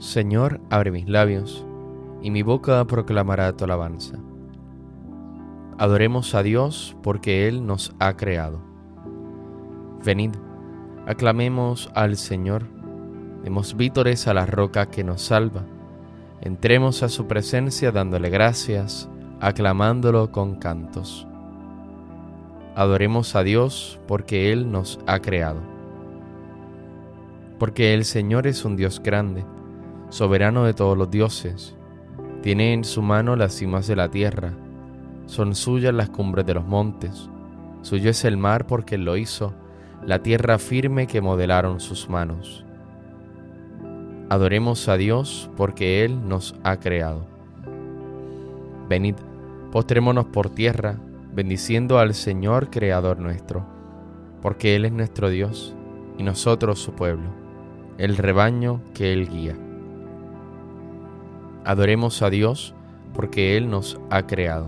[0.00, 1.66] Señor, abre mis labios,
[2.22, 4.16] y mi boca proclamará tu alabanza.
[5.76, 8.62] Adoremos a Dios porque Él nos ha creado.
[10.02, 10.30] Venid,
[11.06, 12.64] aclamemos al Señor,
[13.44, 15.66] demos vítores a la roca que nos salva,
[16.40, 19.06] entremos a su presencia dándole gracias,
[19.38, 21.26] aclamándolo con cantos.
[22.74, 25.60] Adoremos a Dios porque Él nos ha creado.
[27.58, 29.44] Porque el Señor es un Dios grande,
[30.10, 31.74] soberano de todos los dioses.
[32.42, 34.52] Tiene en su mano las cimas de la tierra,
[35.30, 37.30] son suyas las cumbres de los montes.
[37.82, 39.54] Suyo es el mar porque Él lo hizo,
[40.04, 42.64] la tierra firme que modelaron sus manos.
[44.28, 47.26] Adoremos a Dios porque Él nos ha creado.
[48.88, 49.14] Venid,
[49.70, 50.96] postrémonos por tierra,
[51.32, 53.64] bendiciendo al Señor Creador nuestro,
[54.42, 55.76] porque Él es nuestro Dios
[56.18, 57.28] y nosotros su pueblo,
[57.98, 59.56] el rebaño que Él guía.
[61.64, 62.74] Adoremos a Dios
[63.14, 64.66] porque Él nos ha creado.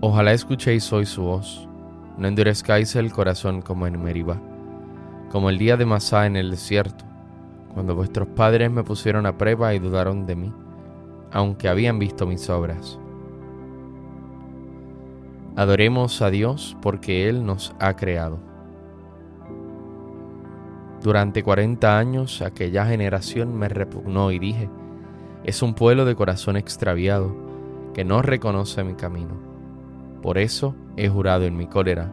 [0.00, 1.68] Ojalá escuchéis hoy su voz,
[2.16, 4.40] no endurezcáis el corazón como en Meribá,
[5.30, 7.04] como el día de Masá en el desierto,
[7.74, 10.52] cuando vuestros padres me pusieron a prueba y dudaron de mí,
[11.32, 12.98] aunque habían visto mis obras.
[15.56, 18.51] Adoremos a Dios porque Él nos ha creado.
[21.02, 24.70] Durante cuarenta años aquella generación me repugnó y dije,
[25.42, 27.34] es un pueblo de corazón extraviado
[27.92, 29.34] que no reconoce mi camino.
[30.22, 32.12] Por eso he jurado en mi cólera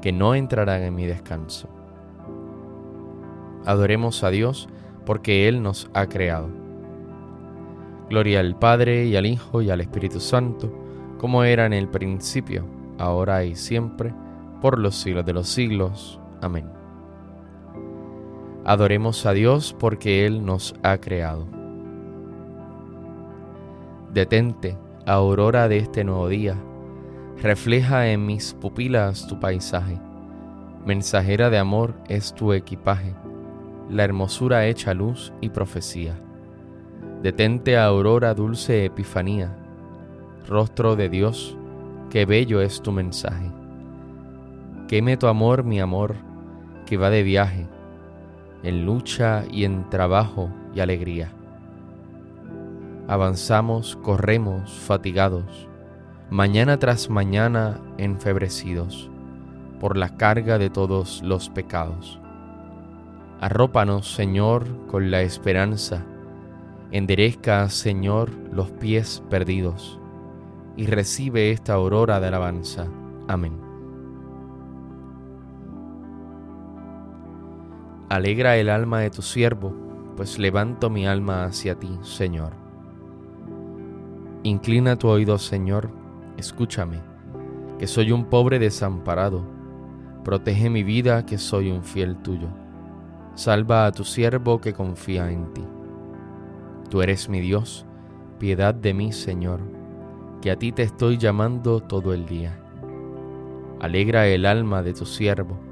[0.00, 1.68] que no entrarán en mi descanso.
[3.66, 4.68] Adoremos a Dios
[5.04, 6.48] porque Él nos ha creado.
[8.08, 10.72] Gloria al Padre y al Hijo y al Espíritu Santo,
[11.18, 12.64] como era en el principio,
[12.98, 14.14] ahora y siempre,
[14.62, 16.18] por los siglos de los siglos.
[16.40, 16.81] Amén.
[18.64, 21.48] Adoremos a Dios porque Él nos ha creado.
[24.14, 26.54] Detente, aurora de este nuevo día,
[27.42, 29.98] refleja en mis pupilas tu paisaje.
[30.86, 33.14] Mensajera de amor es tu equipaje,
[33.90, 36.14] la hermosura hecha luz y profecía.
[37.20, 39.56] Detente, aurora, dulce epifanía,
[40.46, 41.56] rostro de Dios,
[42.10, 43.50] qué bello es tu mensaje.
[44.86, 46.14] Queme tu amor, mi amor,
[46.86, 47.66] que va de viaje
[48.62, 51.32] en lucha y en trabajo y alegría.
[53.08, 55.68] Avanzamos, corremos, fatigados,
[56.30, 59.10] mañana tras mañana enfebrecidos
[59.80, 62.20] por la carga de todos los pecados.
[63.40, 66.04] Arrópanos, Señor, con la esperanza,
[66.92, 69.98] enderezca, Señor, los pies perdidos,
[70.76, 72.86] y recibe esta aurora de alabanza.
[73.26, 73.61] Amén.
[78.12, 79.72] Alegra el alma de tu siervo,
[80.18, 82.52] pues levanto mi alma hacia ti, Señor.
[84.42, 85.88] Inclina tu oído, Señor,
[86.36, 87.00] escúchame,
[87.78, 89.46] que soy un pobre desamparado.
[90.24, 92.48] Protege mi vida, que soy un fiel tuyo.
[93.34, 95.64] Salva a tu siervo que confía en ti.
[96.90, 97.86] Tú eres mi Dios,
[98.38, 99.62] piedad de mí, Señor,
[100.42, 102.60] que a ti te estoy llamando todo el día.
[103.80, 105.71] Alegra el alma de tu siervo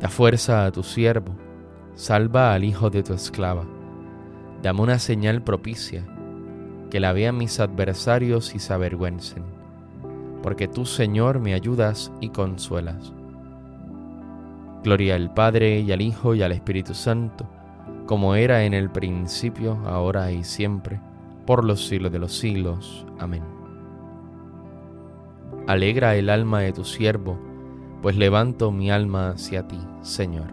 [0.00, 1.34] Da fuerza a tu siervo,
[1.94, 3.64] salva al hijo de tu esclava.
[4.62, 6.04] Dame una señal propicia,
[6.90, 9.42] que la vean mis adversarios y se avergüencen,
[10.42, 13.12] porque tú, Señor, me ayudas y consuelas.
[14.84, 17.48] Gloria al Padre y al Hijo y al Espíritu Santo,
[18.06, 21.00] como era en el principio, ahora y siempre,
[21.44, 23.04] por los siglos de los siglos.
[23.18, 23.42] Amén.
[25.66, 27.38] Alegra el alma de tu siervo,
[28.02, 30.46] pues levanto mi alma hacia ti, Señor.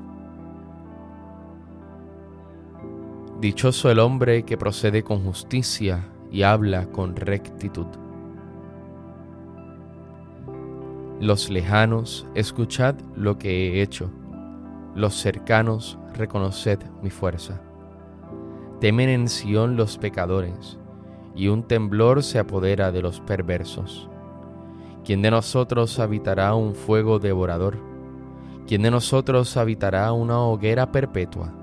[3.40, 7.88] Dichoso el hombre que procede con justicia y habla con rectitud.
[11.20, 14.10] Los lejanos, escuchad lo que he hecho.
[14.96, 17.62] Los cercanos, reconoced mi fuerza.
[18.80, 20.78] Temen en Sión los pecadores,
[21.36, 24.10] y un temblor se apodera de los perversos.
[25.06, 27.78] ¿Quién de nosotros habitará un fuego devorador?
[28.66, 31.54] ¿Quién de nosotros habitará una hoguera perpetua?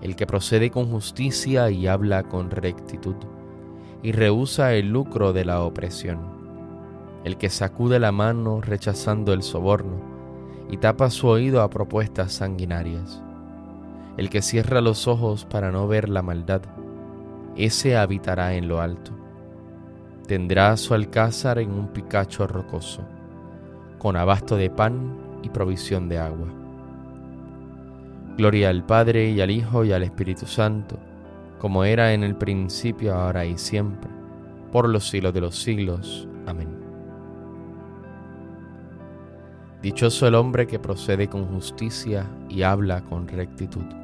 [0.00, 3.16] El que procede con justicia y habla con rectitud
[4.04, 6.20] y rehúsa el lucro de la opresión,
[7.24, 9.96] el que sacude la mano rechazando el soborno
[10.70, 13.20] y tapa su oído a propuestas sanguinarias,
[14.16, 16.62] el que cierra los ojos para no ver la maldad,
[17.56, 19.23] ese habitará en lo alto.
[20.26, 23.02] Tendrá su alcázar en un picacho rocoso,
[23.98, 26.48] con abasto de pan y provisión de agua.
[28.36, 30.98] Gloria al Padre y al Hijo y al Espíritu Santo
[31.64, 34.10] como era en el principio, ahora y siempre,
[34.70, 36.28] por los siglos de los siglos.
[36.46, 36.68] Amén.
[39.80, 44.03] Dichoso el hombre que procede con justicia y habla con rectitud.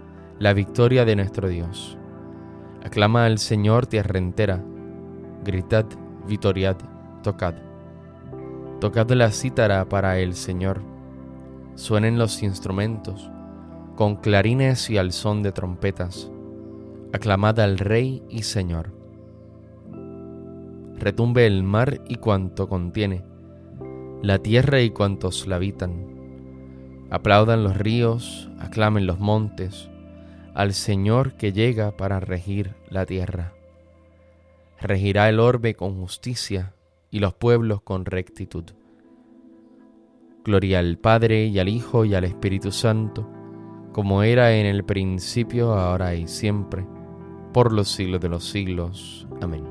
[0.41, 1.99] la victoria de nuestro Dios.
[2.83, 4.59] Aclama al Señor tierra entera,
[5.43, 5.85] gritad,
[6.27, 6.77] vitoriad,
[7.21, 7.53] tocad.
[8.79, 10.81] Tocad la cítara para el Señor,
[11.75, 13.29] suenen los instrumentos,
[13.95, 16.31] con clarines y al son de trompetas,
[17.13, 18.95] aclamad al Rey y Señor.
[20.97, 23.23] Retumbe el mar y cuanto contiene,
[24.23, 26.07] la tierra y cuantos la habitan.
[27.11, 29.90] Aplaudan los ríos, aclamen los montes,
[30.53, 33.53] al Señor que llega para regir la tierra.
[34.79, 36.73] Regirá el orbe con justicia
[37.09, 38.65] y los pueblos con rectitud.
[40.43, 43.27] Gloria al Padre y al Hijo y al Espíritu Santo
[43.91, 46.85] como era en el principio, ahora y siempre,
[47.53, 49.27] por los siglos de los siglos.
[49.41, 49.65] Amén.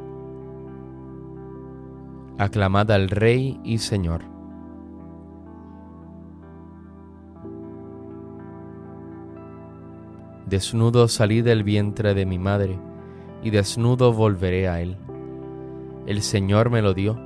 [2.39, 4.23] Aclamad al Rey y Señor.
[10.51, 12.79] Desnudo salí del vientre de mi madre,
[13.43, 14.99] y desnudo volveré a él.
[16.07, 17.19] El Señor me lo dio,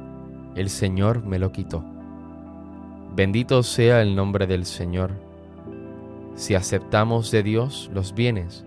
[0.54, 1.84] el Señor me lo quitó.
[3.16, 5.24] Bendito sea el nombre del Señor
[6.34, 8.64] si aceptamos de Dios los bienes,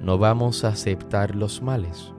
[0.00, 2.12] no vamos a aceptar los males.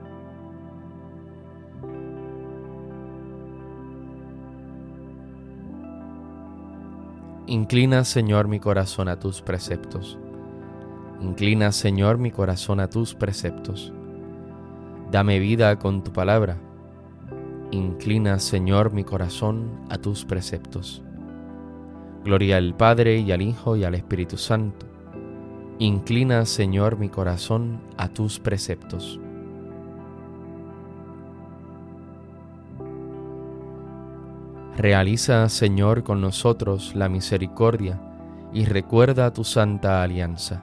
[7.48, 10.18] Inclina, Señor, mi corazón a tus preceptos.
[11.20, 13.92] Inclina, Señor, mi corazón a tus preceptos.
[15.10, 16.58] Dame vida con tu palabra.
[17.70, 21.02] Inclina, Señor, mi corazón a tus preceptos.
[22.24, 24.86] Gloria al Padre y al Hijo y al Espíritu Santo.
[25.78, 29.20] Inclina, Señor, mi corazón a tus preceptos.
[34.76, 37.98] Realiza, Señor, con nosotros la misericordia
[38.52, 40.62] y recuerda tu santa alianza.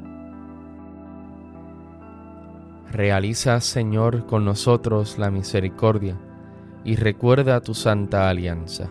[2.91, 6.17] Realiza, Señor, con nosotros la misericordia
[6.83, 8.89] y recuerda tu santa alianza.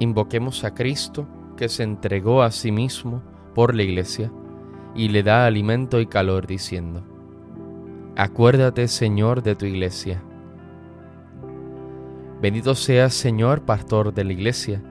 [0.00, 3.22] Invoquemos a Cristo, que se entregó a sí mismo
[3.54, 4.32] por la Iglesia
[4.96, 7.04] y le da alimento y calor diciendo,
[8.16, 10.20] Acuérdate Señor de tu iglesia.
[12.40, 14.82] Bendito seas Señor, pastor de la iglesia,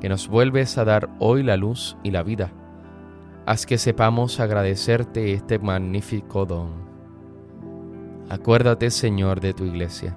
[0.00, 2.52] que nos vuelves a dar hoy la luz y la vida.
[3.46, 6.88] Haz que sepamos agradecerte este magnífico don.
[8.28, 10.16] Acuérdate Señor de tu iglesia.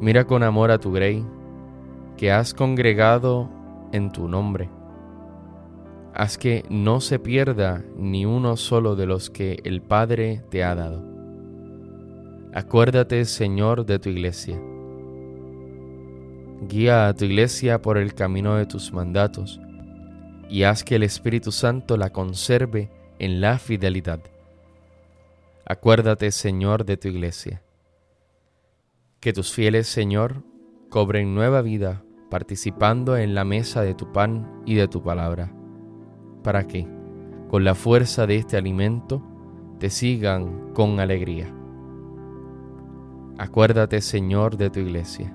[0.00, 1.24] Mira con amor a tu grey,
[2.16, 3.48] que has congregado
[3.92, 4.68] en tu nombre
[6.14, 10.74] haz que no se pierda ni uno solo de los que el Padre te ha
[10.74, 11.02] dado.
[12.54, 14.60] Acuérdate, Señor, de tu iglesia.
[16.62, 19.60] Guía a tu iglesia por el camino de tus mandatos
[20.48, 24.20] y haz que el Espíritu Santo la conserve en la fidelidad.
[25.66, 27.62] Acuérdate, Señor, de tu iglesia.
[29.20, 30.42] Que tus fieles, Señor,
[30.90, 35.52] cobren nueva vida participando en la mesa de tu pan y de tu palabra
[36.44, 36.86] para que,
[37.48, 39.22] con la fuerza de este alimento,
[39.80, 41.52] te sigan con alegría.
[43.38, 45.34] Acuérdate, Señor, de tu iglesia.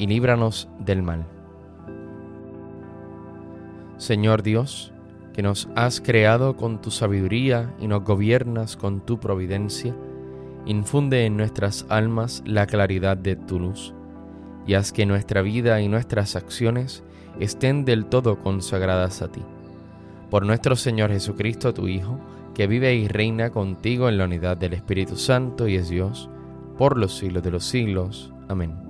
[0.00, 1.26] y líbranos del mal.
[3.98, 4.94] Señor Dios,
[5.34, 9.94] que nos has creado con tu sabiduría y nos gobiernas con tu providencia,
[10.64, 13.92] infunde en nuestras almas la claridad de tu luz,
[14.66, 17.04] y haz que nuestra vida y nuestras acciones
[17.38, 19.42] estén del todo consagradas a ti.
[20.30, 22.18] Por nuestro Señor Jesucristo, tu Hijo,
[22.54, 26.30] que vive y reina contigo en la unidad del Espíritu Santo y es Dios,
[26.78, 28.32] por los siglos de los siglos.
[28.48, 28.89] Amén.